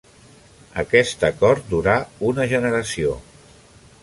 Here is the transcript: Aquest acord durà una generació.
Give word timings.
Aquest 0.83 1.25
acord 1.29 1.69
durà 1.75 1.99
una 2.31 2.49
generació. 2.55 3.15